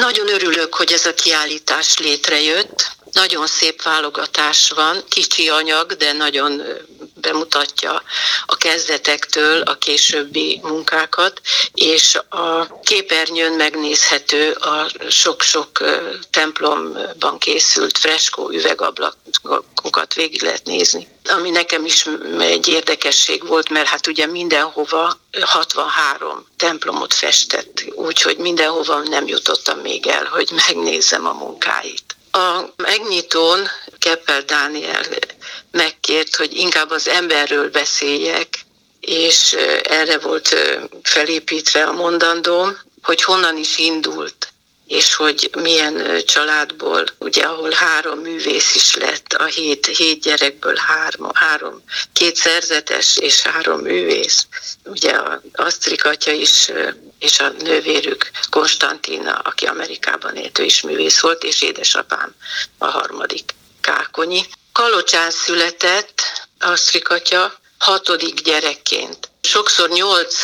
Nagyon 0.00 0.28
örülök, 0.28 0.74
hogy 0.74 0.92
ez 0.92 1.06
a 1.06 1.14
kiállítás 1.14 1.98
létrejött. 1.98 2.90
Nagyon 3.12 3.46
szép 3.46 3.82
válogatás 3.82 4.70
van, 4.70 5.04
kicsi 5.08 5.48
anyag, 5.48 5.92
de 5.92 6.12
nagyon 6.12 6.62
bemutatja 7.30 8.02
a 8.46 8.56
kezdetektől 8.56 9.60
a 9.62 9.74
későbbi 9.74 10.60
munkákat, 10.62 11.40
és 11.74 12.18
a 12.28 12.80
képernyőn 12.82 13.52
megnézhető 13.52 14.50
a 14.52 14.90
sok-sok 15.08 15.84
templomban 16.30 17.38
készült 17.38 17.98
freskó 17.98 18.50
üvegablakokat 18.50 20.14
végig 20.14 20.42
lehet 20.42 20.64
nézni. 20.64 21.08
Ami 21.24 21.50
nekem 21.50 21.84
is 21.84 22.06
egy 22.38 22.68
érdekesség 22.68 23.46
volt, 23.46 23.68
mert 23.68 23.88
hát 23.88 24.06
ugye 24.06 24.26
mindenhova 24.26 25.18
63 25.40 26.46
templomot 26.56 27.14
festett, 27.14 27.84
úgyhogy 27.94 28.36
mindenhova 28.36 29.02
nem 29.02 29.26
jutottam 29.26 29.78
még 29.78 30.06
el, 30.06 30.24
hogy 30.24 30.50
megnézem 30.66 31.26
a 31.26 31.32
munkáit. 31.32 32.04
A 32.32 32.60
megnyitón 32.76 33.68
Keppel 33.98 34.42
Dániel 34.42 35.02
megkért, 35.70 36.36
hogy 36.36 36.56
inkább 36.56 36.90
az 36.90 37.08
emberről 37.08 37.70
beszéljek, 37.70 38.48
és 39.00 39.52
erre 39.82 40.18
volt 40.18 40.56
felépítve 41.02 41.84
a 41.84 41.92
mondandóm, 41.92 42.78
hogy 43.02 43.22
honnan 43.22 43.56
is 43.56 43.78
indult, 43.78 44.52
és 44.86 45.14
hogy 45.14 45.50
milyen 45.62 46.22
családból, 46.24 47.04
ugye 47.18 47.44
ahol 47.44 47.70
három 47.70 48.18
művész 48.18 48.74
is 48.74 48.96
lett, 48.96 49.32
a 49.32 49.44
hét, 49.44 49.86
hét 49.86 50.20
gyerekből 50.20 50.76
három, 50.76 51.30
három, 51.34 51.82
két 52.12 52.36
szerzetes 52.36 53.16
és 53.16 53.40
három 53.42 53.80
művész. 53.80 54.46
Ugye 54.84 55.10
a 55.10 55.42
Asztrik 55.52 56.04
atya 56.04 56.30
is 56.30 56.70
és 57.18 57.40
a 57.40 57.48
nővérük 57.48 58.30
Konstantina, 58.50 59.32
aki 59.32 59.66
Amerikában 59.66 60.36
élt, 60.36 60.58
ő 60.58 60.64
is 60.64 60.80
művész 60.80 61.20
volt, 61.20 61.44
és 61.44 61.62
édesapám 61.62 62.34
a 62.78 62.86
harmadik 62.86 63.54
Kákonyi. 63.80 64.44
Kalocsán 64.80 65.30
született 65.30 66.22
Asztrikatya 66.58 67.52
hatodik 67.78 68.40
gyerekként. 68.40 69.30
Sokszor 69.40 69.88
nyolc 69.88 70.42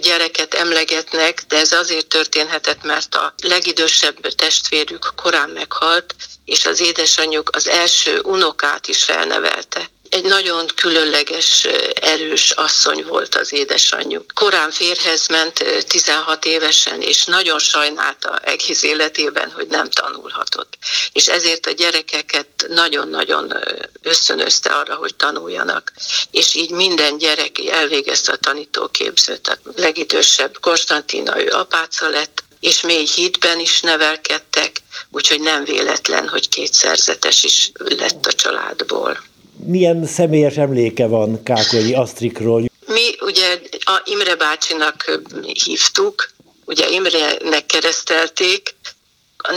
gyereket 0.00 0.54
emlegetnek, 0.54 1.42
de 1.48 1.56
ez 1.56 1.72
azért 1.72 2.06
történhetett, 2.06 2.82
mert 2.82 3.14
a 3.14 3.34
legidősebb 3.42 4.20
testvérük 4.20 5.12
korán 5.16 5.50
meghalt, 5.50 6.14
és 6.44 6.66
az 6.66 6.80
édesanyjuk 6.80 7.50
az 7.52 7.68
első 7.68 8.20
unokát 8.20 8.88
is 8.88 9.04
felnevelte 9.04 9.90
egy 10.10 10.24
nagyon 10.24 10.66
különleges, 10.74 11.64
erős 12.00 12.50
asszony 12.50 13.04
volt 13.04 13.34
az 13.34 13.52
édesanyjuk. 13.52 14.32
Korán 14.34 14.70
férhez 14.70 15.26
ment 15.26 15.64
16 15.88 16.44
évesen, 16.44 17.00
és 17.00 17.24
nagyon 17.24 17.58
sajnálta 17.58 18.38
egész 18.38 18.82
életében, 18.82 19.50
hogy 19.50 19.66
nem 19.66 19.90
tanulhatott. 19.90 20.78
És 21.12 21.28
ezért 21.28 21.66
a 21.66 21.70
gyerekeket 21.70 22.48
nagyon-nagyon 22.68 23.54
ösztönözte 24.02 24.70
arra, 24.70 24.94
hogy 24.94 25.14
tanuljanak. 25.14 25.92
És 26.30 26.54
így 26.54 26.70
minden 26.70 27.18
gyerek 27.18 27.58
elvégezte 27.58 28.32
a 28.32 28.36
tanítóképzőt. 28.36 29.48
A 29.48 29.58
legidősebb 29.76 30.58
Konstantina, 30.60 31.42
ő 31.42 31.48
apáca 31.48 32.08
lett, 32.08 32.44
és 32.60 32.80
mély 32.80 33.06
hitben 33.14 33.60
is 33.60 33.80
nevelkedtek, 33.80 34.82
úgyhogy 35.10 35.40
nem 35.40 35.64
véletlen, 35.64 36.28
hogy 36.28 36.48
kétszerzetes 36.48 37.44
is 37.44 37.70
lett 37.74 38.26
a 38.26 38.32
családból 38.32 39.24
milyen 39.64 40.06
személyes 40.06 40.56
emléke 40.56 41.06
van 41.06 41.42
Kákolyi 41.42 41.94
Asztrikról? 41.94 42.64
Mi 42.86 43.16
ugye 43.20 43.60
a 43.84 44.00
Imre 44.04 44.36
bácsinak 44.36 45.20
hívtuk, 45.64 46.30
ugye 46.64 46.88
Imrenek 46.88 47.66
keresztelték, 47.66 48.74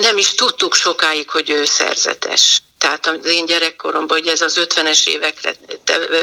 nem 0.02 0.18
is 0.18 0.34
tudtuk 0.34 0.74
sokáig, 0.74 1.30
hogy 1.30 1.50
ő 1.50 1.66
szerzetes. 1.66 2.62
Tehát 2.78 3.08
az 3.08 3.26
én 3.26 3.46
gyerekkoromban, 3.46 4.18
hogy 4.18 4.28
ez 4.28 4.42
az 4.42 4.60
50-es 4.62 5.08
évekre 5.08 5.56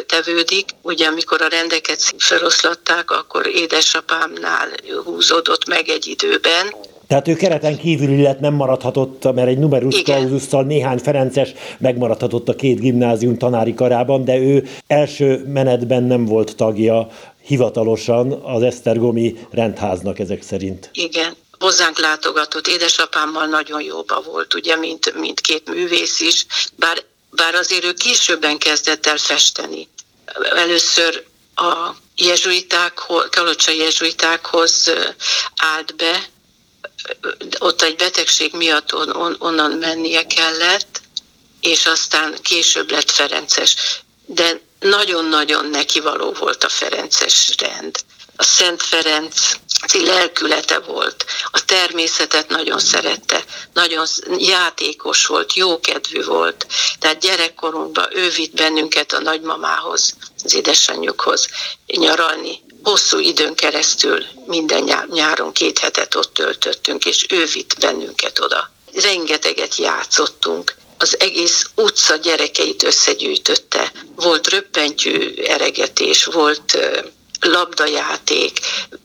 tevődik, 0.06 0.68
ugye 0.82 1.06
amikor 1.06 1.42
a 1.42 1.48
rendeket 1.48 2.14
feloszlatták, 2.18 3.10
akkor 3.10 3.46
édesapámnál 3.46 4.68
húzódott 5.04 5.66
meg 5.66 5.88
egy 5.88 6.06
időben, 6.06 6.74
tehát 7.06 7.28
ő 7.28 7.34
kereten 7.34 7.78
kívül 7.78 8.22
lett, 8.22 8.40
nem 8.40 8.54
maradhatott, 8.54 9.34
mert 9.34 9.48
egy 9.48 9.58
numerus 9.58 10.02
claususszal 10.02 10.64
néhány 10.64 10.98
Ferences 10.98 11.50
megmaradhatott 11.78 12.48
a 12.48 12.54
két 12.54 12.80
gimnázium 12.80 13.38
tanári 13.38 13.74
karában, 13.74 14.24
de 14.24 14.36
ő 14.36 14.68
első 14.86 15.44
menetben 15.46 16.02
nem 16.02 16.24
volt 16.24 16.56
tagja 16.56 17.08
hivatalosan 17.46 18.32
az 18.32 18.62
Esztergomi 18.62 19.46
rendháznak 19.50 20.18
ezek 20.18 20.42
szerint. 20.42 20.90
Igen, 20.92 21.36
hozzánk 21.58 21.98
látogatott, 21.98 22.66
édesapámmal 22.66 23.46
nagyon 23.46 23.82
jóba 23.82 24.22
volt, 24.32 24.54
ugye, 24.54 24.76
mint, 24.76 25.14
mint 25.20 25.40
két 25.40 25.68
művész 25.74 26.20
is, 26.20 26.46
bár, 26.76 26.96
bár 27.30 27.54
azért 27.54 27.84
ő 27.84 27.92
későbben 27.92 28.58
kezdett 28.58 29.06
el 29.06 29.16
festeni. 29.16 29.88
Először 30.56 31.24
a 31.54 31.90
jezsuitákhoz, 32.16 33.28
kalocsa 33.30 33.72
jezsuitákhoz 33.72 34.92
állt 35.56 35.96
be, 35.96 36.28
ott 37.58 37.82
egy 37.82 37.96
betegség 37.96 38.52
miatt 38.54 38.94
on, 38.94 39.10
on, 39.10 39.36
onnan 39.38 39.70
mennie 39.70 40.26
kellett, 40.26 41.00
és 41.60 41.86
aztán 41.86 42.36
később 42.42 42.90
lett 42.90 43.10
Ferences. 43.10 43.76
De 44.26 44.60
nagyon-nagyon 44.80 45.66
nekivaló 45.66 46.32
volt 46.32 46.64
a 46.64 46.68
Ferences 46.68 47.54
rend. 47.58 47.96
A 48.36 48.42
Szent 48.42 48.82
Ferenc 48.82 49.56
lelkülete 49.92 50.78
volt, 50.78 51.24
a 51.50 51.64
természetet 51.64 52.48
nagyon 52.48 52.78
szerette, 52.78 53.44
nagyon 53.72 54.06
játékos 54.38 55.26
volt, 55.26 55.54
jókedvű 55.54 56.24
volt. 56.24 56.66
Tehát 56.98 57.20
gyerekkorunkban 57.20 58.16
ő 58.16 58.30
vitt 58.30 58.54
bennünket 58.54 59.12
a 59.12 59.20
nagymamához, 59.20 60.14
az 60.44 60.54
édesanyjukhoz 60.54 61.48
nyaralni, 61.86 62.62
hosszú 62.90 63.18
időn 63.18 63.54
keresztül 63.54 64.24
minden 64.46 65.06
nyáron 65.12 65.52
két 65.52 65.78
hetet 65.78 66.14
ott 66.14 66.34
töltöttünk, 66.34 67.04
és 67.04 67.26
ő 67.28 67.44
vitt 67.52 67.76
bennünket 67.80 68.40
oda. 68.40 68.70
Rengeteget 68.92 69.76
játszottunk, 69.76 70.74
az 70.98 71.20
egész 71.20 71.70
utca 71.74 72.16
gyerekeit 72.16 72.82
összegyűjtötte. 72.82 73.92
Volt 74.16 74.48
röppentyű 74.48 75.34
eregetés, 75.34 76.24
volt 76.24 76.78
labdajáték, 77.40 78.58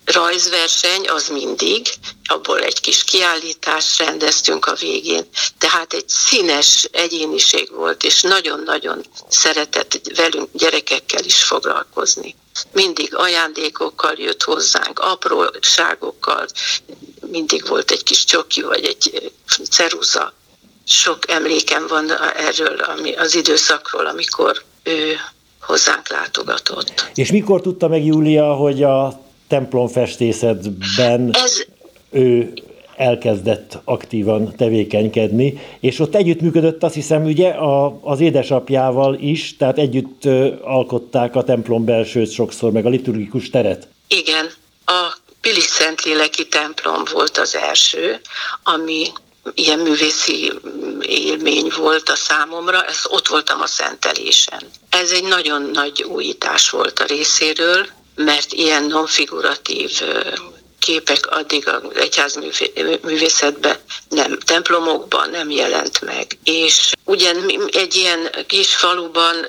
rajzverseny, 0.06 1.08
az 1.10 1.28
mindig, 1.28 1.88
abból 2.26 2.60
egy 2.60 2.82
kis 2.82 3.04
kiállítást 3.04 3.98
rendeztünk 3.98 4.66
a 4.66 4.76
végén, 4.76 5.28
tehát 5.58 5.94
egy 5.94 6.10
színes 6.10 6.88
egyéniség 6.92 7.72
volt, 7.72 8.04
és 8.04 8.22
nagyon-nagyon 8.22 9.06
szeretett 9.30 10.02
velünk 10.16 10.50
gyerekekkel 10.54 11.24
is 11.24 11.44
foglalkozni. 11.44 12.36
Mindig 12.72 13.16
ajándékokkal 13.16 14.14
jött 14.18 14.44
hozzánk, 14.44 15.00
apróságokkal, 15.00 16.48
mindig 17.22 17.68
volt 17.68 17.92
egy 17.92 18.04
kis 18.04 18.24
csoki 18.24 18.62
vagy 18.62 18.86
egy 18.86 19.32
ceruza. 19.70 20.34
Sok 20.86 21.32
emlékem 21.32 21.88
van 21.88 22.12
erről 22.36 22.80
ami, 22.80 23.16
az 23.16 23.36
időszakról, 23.36 24.06
amikor 24.06 24.64
ő 24.84 25.20
hozzánk 25.62 26.10
látogatott. 26.10 27.12
És 27.16 27.32
mikor 27.32 27.62
tudta 27.62 27.88
meg 27.88 28.06
Júlia, 28.06 28.54
hogy 28.54 28.84
a 28.84 29.20
templomfestészetben 29.48 31.30
Ez... 31.34 31.66
ő 32.10 32.54
elkezdett 32.96 33.78
aktívan 33.84 34.56
tevékenykedni, 34.56 35.60
és 35.80 36.00
ott 36.00 36.16
együttműködött 36.16 36.84
azt 36.84 36.94
hiszem 36.94 37.24
ugye 37.24 37.50
a, 37.50 38.00
az 38.02 38.20
édesapjával 38.20 39.16
is, 39.16 39.58
tehát 39.58 39.78
együtt 39.78 40.26
alkották 40.62 41.36
a 41.36 41.44
templom 41.44 41.86
belsőt 41.86 42.32
sokszor, 42.32 42.72
meg 42.72 42.86
a 42.86 42.90
liturgikus 42.90 43.50
teret. 43.50 43.88
Igen, 44.08 44.46
a 44.86 45.18
Pilis 45.42 45.64
Szentléleki 45.64 46.48
templom 46.48 47.04
volt 47.14 47.38
az 47.38 47.56
első, 47.56 48.20
ami 48.64 49.04
ilyen 49.54 49.80
művészi 49.80 50.52
élmény 51.02 51.72
volt 51.78 52.10
a 52.10 52.16
számomra, 52.16 52.84
ez 52.84 53.00
ott 53.04 53.28
voltam 53.28 53.62
a 53.62 53.68
szentelésen. 53.68 54.62
Ez 54.90 55.12
egy 55.12 55.24
nagyon 55.24 55.62
nagy 55.62 56.04
újítás 56.04 56.70
volt 56.70 57.00
a 57.00 57.06
részéről, 57.06 57.88
mert 58.16 58.54
ilyen 58.54 58.84
nonfiguratív 58.84 60.02
képek 60.80 61.28
addig 61.30 61.68
az 61.68 61.82
egyházművészetben 61.96 63.78
nem, 64.10 64.40
templomokban 64.40 65.30
nem 65.30 65.50
jelent 65.50 66.02
meg. 66.02 66.38
És 66.44 66.92
ugyan 67.06 67.38
egy 67.72 67.96
ilyen 67.96 68.30
kis 68.48 68.76
faluban 68.76 69.46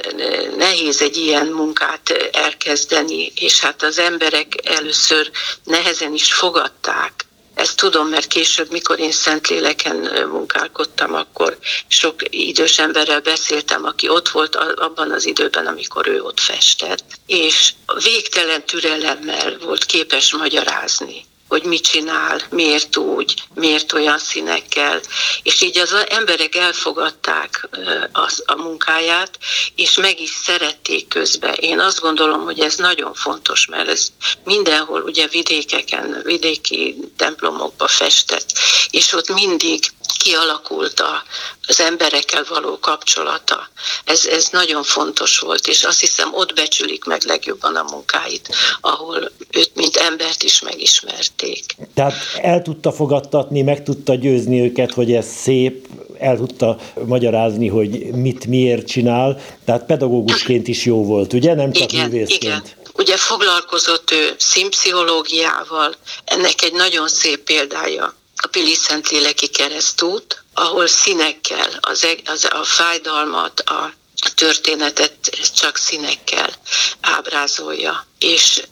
nehéz 0.56 1.02
egy 1.02 1.16
ilyen 1.16 1.46
munkát 1.46 2.30
elkezdeni, 2.32 3.32
és 3.34 3.60
hát 3.60 3.82
az 3.82 3.98
emberek 3.98 4.54
először 4.62 5.30
nehezen 5.64 6.14
is 6.14 6.32
fogadták, 6.32 7.26
ezt 7.54 7.76
tudom, 7.76 8.08
mert 8.08 8.26
később, 8.26 8.70
mikor 8.70 8.98
én 8.98 9.12
Szentléleken 9.12 10.28
munkálkodtam, 10.28 11.14
akkor 11.14 11.58
sok 11.88 12.14
idős 12.30 12.78
emberrel 12.78 13.20
beszéltem, 13.20 13.84
aki 13.84 14.08
ott 14.08 14.28
volt 14.28 14.56
abban 14.56 15.10
az 15.10 15.26
időben, 15.26 15.66
amikor 15.66 16.08
ő 16.08 16.22
ott 16.22 16.40
festett, 16.40 17.04
és 17.26 17.72
végtelen 18.02 18.64
türelemmel 18.64 19.58
volt 19.58 19.84
képes 19.84 20.32
magyarázni 20.32 21.24
hogy 21.52 21.64
mit 21.64 21.82
csinál, 21.82 22.40
miért 22.50 22.96
úgy, 22.96 23.34
miért 23.54 23.92
olyan 23.92 24.18
színekkel. 24.18 25.00
És 25.42 25.60
így 25.60 25.78
az 25.78 25.94
emberek 26.08 26.54
elfogadták 26.54 27.68
az, 28.12 28.42
a 28.46 28.56
munkáját, 28.56 29.38
és 29.74 29.96
meg 29.96 30.20
is 30.20 30.30
szerették 30.30 31.08
közben. 31.08 31.54
Én 31.54 31.80
azt 31.80 32.00
gondolom, 32.00 32.44
hogy 32.44 32.60
ez 32.60 32.76
nagyon 32.76 33.14
fontos, 33.14 33.66
mert 33.66 33.88
ez 33.88 34.06
mindenhol 34.44 35.02
ugye 35.02 35.26
vidékeken, 35.26 36.20
vidéki 36.24 36.96
templomokba 37.16 37.88
festett, 37.88 38.52
és 38.90 39.12
ott 39.12 39.28
mindig 39.28 39.84
kialakult 40.22 41.00
a, 41.00 41.22
az 41.66 41.80
emberekkel 41.80 42.44
való 42.48 42.78
kapcsolata. 42.78 43.68
Ez, 44.04 44.26
ez 44.26 44.48
nagyon 44.50 44.82
fontos 44.82 45.38
volt, 45.38 45.66
és 45.66 45.84
azt 45.84 46.00
hiszem 46.00 46.34
ott 46.34 46.54
becsülik 46.54 47.04
meg 47.04 47.22
legjobban 47.24 47.76
a 47.76 47.90
munkáit, 47.90 48.48
ahol 48.80 49.30
őt, 49.50 49.70
mint 49.74 49.96
embert 49.96 50.42
is 50.42 50.60
megismerték. 50.60 51.64
Tehát 51.94 52.14
el 52.40 52.62
tudta 52.62 52.92
fogadtatni, 52.92 53.62
meg 53.62 53.82
tudta 53.82 54.14
győzni 54.14 54.60
őket, 54.60 54.92
hogy 54.92 55.12
ez 55.12 55.26
szép, 55.42 55.86
el 56.18 56.36
tudta 56.36 56.78
magyarázni, 57.06 57.68
hogy 57.68 57.90
mit 58.14 58.46
miért 58.46 58.86
csinál, 58.86 59.40
tehát 59.64 59.86
pedagógusként 59.86 60.68
is 60.68 60.84
jó 60.84 61.04
volt, 61.04 61.32
ugye? 61.32 61.54
Nem 61.54 61.72
csak 61.72 61.92
igen, 61.92 62.08
művészként. 62.08 62.42
Igen. 62.42 62.62
Ugye 62.92 63.16
foglalkozott 63.16 64.10
ő 64.10 64.34
színpszichológiával, 64.38 65.94
ennek 66.24 66.62
egy 66.62 66.72
nagyon 66.72 67.08
szép 67.08 67.38
példája 67.38 68.14
a 68.42 68.48
Pili 68.48 68.74
Szentléleki 68.74 69.46
keresztút, 69.46 70.42
ahol 70.54 70.86
színekkel 70.86 71.78
az, 71.80 72.06
az, 72.24 72.48
a 72.50 72.64
fájdalmat, 72.64 73.60
a 73.60 73.92
történetet 74.34 75.14
csak 75.56 75.76
színekkel 75.76 76.54
ábrázolja, 77.00 78.06
és 78.18 78.62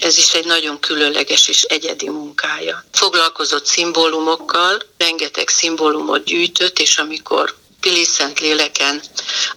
ez 0.00 0.18
is 0.18 0.34
egy 0.34 0.44
nagyon 0.44 0.80
különleges 0.80 1.48
és 1.48 1.62
egyedi 1.62 2.08
munkája. 2.08 2.84
Foglalkozott 2.92 3.66
szimbólumokkal, 3.66 4.82
rengeteg 4.98 5.48
szimbólumot 5.48 6.24
gyűjtött, 6.24 6.78
és 6.78 6.98
amikor 6.98 7.54
Pili 7.80 8.04
Szentléleken 8.04 9.02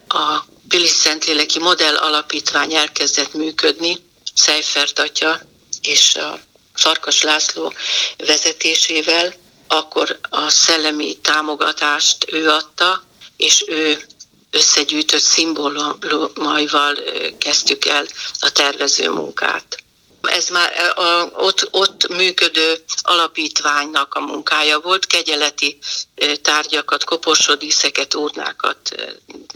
a 0.07 0.45
Pili 0.67 0.87
Szentléleki 0.87 1.59
Modell 1.59 1.95
Alapítvány 1.95 2.75
elkezdett 2.75 3.33
működni, 3.33 4.05
Seifert 4.33 4.99
atya 4.99 5.41
és 5.81 6.15
a 6.15 6.39
Farkas 6.73 7.21
László 7.21 7.73
vezetésével, 8.17 9.33
akkor 9.67 10.19
a 10.29 10.49
szellemi 10.49 11.17
támogatást 11.17 12.25
ő 12.31 12.49
adta, 12.49 13.03
és 13.37 13.63
ő 13.67 14.05
összegyűjtött 14.51 15.21
szimbólumaival 15.21 16.97
kezdtük 17.37 17.85
el 17.85 18.05
a 18.39 18.51
tervező 18.51 19.09
munkát. 19.09 19.77
Ez 20.21 20.49
már 20.49 20.73
a, 20.95 21.29
ott, 21.33 21.67
ott 21.71 22.07
működő 22.07 22.83
alapítványnak 23.01 24.13
a 24.13 24.19
munkája 24.19 24.79
volt, 24.79 25.05
kegyeleti 25.05 25.77
tárgyakat, 26.41 27.03
koporsodíszeket, 27.03 28.13
urnákat 28.13 28.77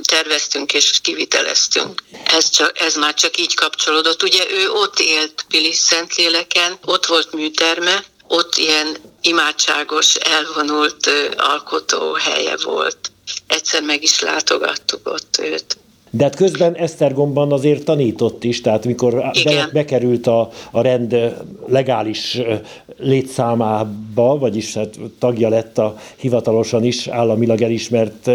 terveztünk 0.03 0.73
és 0.73 0.99
kiviteleztünk. 1.01 2.03
Ez, 2.25 2.49
csak, 2.49 2.79
ez 2.79 2.95
már 2.95 3.13
csak 3.13 3.37
így 3.37 3.53
kapcsolódott. 3.53 4.23
Ugye 4.23 4.51
ő 4.51 4.69
ott 4.69 4.99
élt 4.99 5.45
Pilis 5.47 5.75
Szentléleken, 5.75 6.77
ott 6.85 7.05
volt 7.05 7.31
műterme, 7.31 8.03
ott 8.27 8.55
ilyen 8.55 8.97
imádságos, 9.21 10.15
elvonult 10.15 11.09
alkotó 11.37 12.13
helye 12.13 12.55
volt. 12.63 13.11
Egyszer 13.47 13.81
meg 13.81 14.03
is 14.03 14.21
látogattuk 14.21 14.99
ott 15.03 15.39
őt. 15.41 15.77
De 16.13 16.23
hát 16.23 16.35
közben 16.35 16.75
Esztergomban 16.75 17.51
azért 17.51 17.83
tanított 17.83 18.43
is, 18.43 18.61
tehát 18.61 18.85
mikor 18.85 19.13
be, 19.43 19.69
bekerült 19.73 20.27
a, 20.27 20.49
a 20.71 20.81
rend 20.81 21.15
legális 21.67 22.39
létszámába, 22.97 24.37
vagyis 24.37 24.73
hát 24.73 24.99
tagja 25.19 25.49
lett 25.49 25.77
a 25.77 25.95
hivatalosan 26.15 26.83
is 26.83 27.07
államilag 27.07 27.61
elismert 27.61 28.29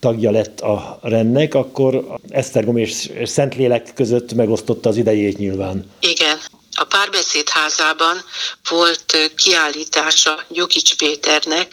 tagja 0.00 0.30
lett 0.30 0.60
a 0.60 0.98
rendnek, 1.02 1.54
akkor 1.54 2.04
Esztergom 2.28 2.76
és 2.76 3.10
Szentlélek 3.24 3.92
között 3.94 4.34
megosztotta 4.34 4.88
az 4.88 4.96
idejét 4.96 5.38
nyilván. 5.38 5.90
Igen, 6.00 6.38
a 6.78 6.84
párbeszéd 6.84 7.48
házában 7.48 8.24
volt 8.68 9.32
kiállítása 9.36 10.44
Gyukics 10.48 10.96
Péternek, 10.96 11.72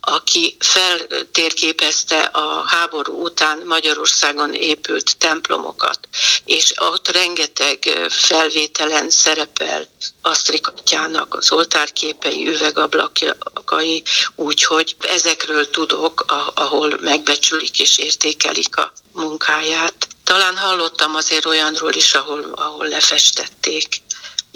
aki 0.00 0.56
feltérképezte 0.58 2.18
a 2.20 2.64
háború 2.66 3.22
után 3.22 3.62
Magyarországon 3.66 4.54
épült 4.54 5.16
templomokat, 5.18 5.98
és 6.44 6.72
ott 6.76 7.08
rengeteg 7.08 8.06
felvételen 8.08 9.10
szerepel 9.10 9.88
Asztrikatjának 10.22 11.34
az 11.34 11.52
oltárképei, 11.52 12.48
üvegablakai, 12.48 14.02
úgyhogy 14.34 14.96
ezekről 15.00 15.70
tudok, 15.70 16.24
ahol 16.54 16.98
megbecsülik 17.00 17.80
és 17.80 17.98
értékelik 17.98 18.76
a 18.76 18.92
munkáját. 19.12 20.08
Talán 20.24 20.56
hallottam 20.56 21.14
azért 21.14 21.44
olyanról 21.44 21.92
is, 21.92 22.14
ahol, 22.14 22.52
ahol 22.54 22.88
lefestették 22.88 24.02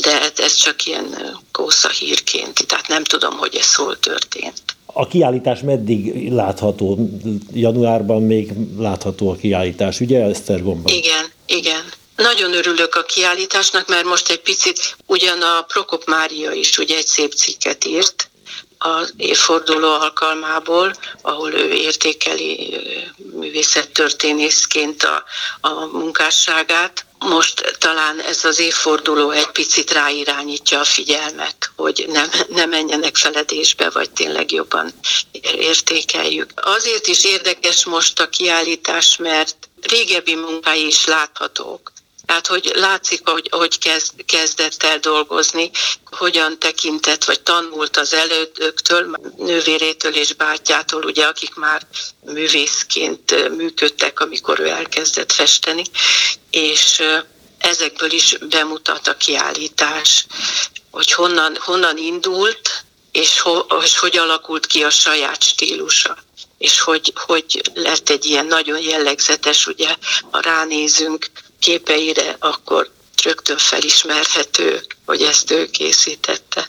de 0.02 0.32
ez 0.36 0.54
csak 0.54 0.86
ilyen 0.86 1.38
kósza 1.52 1.88
hírként, 1.88 2.66
tehát 2.66 2.88
nem 2.88 3.04
tudom, 3.04 3.36
hogy 3.36 3.54
ez 3.54 3.74
hol 3.74 3.98
történt. 3.98 4.62
A 4.86 5.06
kiállítás 5.06 5.60
meddig 5.60 6.32
látható? 6.32 7.08
Januárban 7.52 8.22
még 8.22 8.50
látható 8.78 9.30
a 9.30 9.36
kiállítás, 9.36 10.00
ugye 10.00 10.22
Esztergomban? 10.22 10.92
Igen, 10.92 11.24
igen. 11.46 11.82
Nagyon 12.16 12.54
örülök 12.54 12.94
a 12.94 13.02
kiállításnak, 13.02 13.88
mert 13.88 14.04
most 14.04 14.30
egy 14.30 14.40
picit 14.40 14.96
ugyan 15.06 15.42
a 15.42 15.62
Prokop 15.62 16.04
Mária 16.06 16.52
is 16.52 16.78
ugye 16.78 16.96
egy 16.96 17.06
szép 17.06 17.32
cikket 17.32 17.84
írt, 17.84 18.27
az 18.78 19.12
évforduló 19.16 19.88
alkalmából, 19.88 20.94
ahol 21.22 21.52
ő 21.52 21.72
értékeli 21.72 22.80
művészettörténészként 23.16 25.02
a, 25.02 25.24
a 25.60 25.86
munkásságát, 25.86 27.06
most 27.18 27.76
talán 27.78 28.20
ez 28.20 28.44
az 28.44 28.58
évforduló 28.58 29.30
egy 29.30 29.50
picit 29.50 29.90
ráirányítja 29.90 30.80
a 30.80 30.84
figyelmet, 30.84 31.70
hogy 31.76 32.04
nem, 32.08 32.30
nem 32.48 32.68
menjenek 32.68 33.16
feledésbe, 33.16 33.90
vagy 33.90 34.10
tényleg 34.10 34.52
jobban 34.52 34.92
értékeljük. 35.42 36.50
Azért 36.54 37.06
is 37.06 37.24
érdekes 37.24 37.84
most 37.84 38.20
a 38.20 38.28
kiállítás, 38.28 39.16
mert 39.16 39.56
régebbi 39.80 40.34
munkái 40.34 40.86
is 40.86 41.06
láthatók. 41.06 41.92
Tehát, 42.28 42.46
hogy 42.46 42.72
látszik, 42.74 43.28
hogy, 43.28 43.48
hogy 43.50 43.78
kezd, 43.78 44.24
kezdett 44.26 44.82
el 44.82 44.98
dolgozni, 44.98 45.70
hogyan 46.04 46.58
tekintett, 46.58 47.24
vagy 47.24 47.40
tanult 47.40 47.96
az 47.96 48.12
elődöktől, 48.12 49.16
nővérétől 49.36 50.14
és 50.14 50.32
bátyától, 50.32 51.04
ugye, 51.04 51.26
akik 51.26 51.54
már 51.54 51.86
művészként 52.20 53.56
működtek, 53.56 54.20
amikor 54.20 54.60
ő 54.60 54.66
elkezdett 54.66 55.32
festeni, 55.32 55.82
és 56.50 57.02
ezekből 57.58 58.12
is 58.12 58.36
bemutat 58.48 59.08
a 59.08 59.16
kiállítás, 59.16 60.26
hogy 60.90 61.12
honnan, 61.12 61.56
honnan 61.60 61.96
indult, 61.96 62.84
és, 63.12 63.40
ho, 63.40 63.58
és 63.82 63.98
hogy 63.98 64.16
alakult 64.16 64.66
ki 64.66 64.82
a 64.82 64.90
saját 64.90 65.42
stílusa. 65.42 66.16
És 66.58 66.80
hogy, 66.80 67.12
hogy 67.14 67.70
lett 67.74 68.08
egy 68.08 68.26
ilyen 68.26 68.46
nagyon 68.46 68.80
jellegzetes, 68.80 69.66
ugye, 69.66 69.96
ha 70.30 70.40
ránézünk 70.40 71.30
képeire, 71.60 72.36
akkor 72.38 72.90
rögtön 73.22 73.58
felismerhető, 73.58 74.82
hogy 75.06 75.22
ezt 75.22 75.50
ő 75.50 75.66
készítette. 75.66 76.68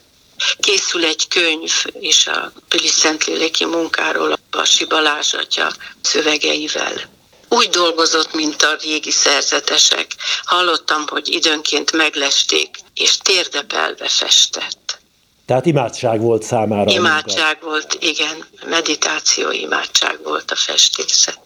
Készül 0.59 1.05
egy 1.05 1.27
könyv 1.27 1.71
is 1.99 2.27
a 2.27 2.51
Pili 2.67 2.87
Szentléleki 2.87 3.65
munkáról, 3.65 4.31
a 4.31 4.37
Basi 4.51 4.85
Balázs 4.85 5.33
atya 5.33 5.71
szövegeivel. 6.01 7.09
Úgy 7.49 7.69
dolgozott, 7.69 8.33
mint 8.33 8.61
a 8.61 8.75
régi 8.81 9.11
szerzetesek. 9.11 10.07
Hallottam, 10.43 11.07
hogy 11.07 11.27
időnként 11.27 11.91
meglesték, 11.91 12.77
és 12.93 13.17
térdepelve 13.17 14.09
festett. 14.09 14.99
Tehát 15.45 15.65
imádság 15.65 16.21
volt 16.21 16.43
számára. 16.43 16.91
Imádság 16.91 17.57
volt, 17.61 17.97
igen. 17.99 18.45
Meditáció, 18.65 19.51
imádság 19.51 20.19
volt 20.23 20.51
a 20.51 20.55
festészet. 20.55 21.39